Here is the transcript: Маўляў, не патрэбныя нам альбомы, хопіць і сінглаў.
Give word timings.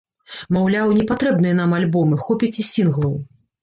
Маўляў, 0.57 0.95
не 1.01 1.05
патрэбныя 1.13 1.59
нам 1.61 1.79
альбомы, 1.83 2.21
хопіць 2.27 2.55
і 2.61 2.71
сінглаў. 2.75 3.19